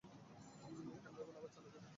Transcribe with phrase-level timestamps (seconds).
[1.03, 1.87] ক্যামেরাগুলো আবার চালু করো।